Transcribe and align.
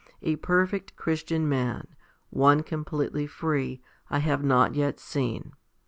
A 0.23 0.35
perfect 0.37 0.95
Christian 0.95 1.47
man, 1.47 1.89
one 2.31 2.63
completely 2.63 3.27
free, 3.27 3.83
I 4.09 4.17
have 4.17 4.43
not 4.43 4.73
yet 4.73 4.99
seen. 4.99 5.51